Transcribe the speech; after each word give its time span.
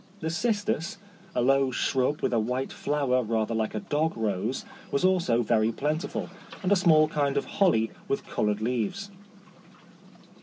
The 0.19 0.31
cistus, 0.31 0.97
a 1.35 1.43
low 1.43 1.69
shrub 1.69 2.23
with 2.23 2.33
a 2.33 2.39
white 2.39 2.73
flower 2.73 3.21
rather 3.21 3.53
like 3.53 3.75
a 3.75 3.79
dog 3.81 4.17
rose, 4.17 4.65
was 4.89 5.05
also 5.05 5.43
very 5.43 5.71
plentiful, 5.71 6.27
and 6.63 6.71
a 6.71 6.75
small 6.75 7.07
kind 7.07 7.37
of 7.37 7.45
holly 7.45 7.91
with 8.07 8.25
coloured 8.25 8.61
leaves. 8.61 9.11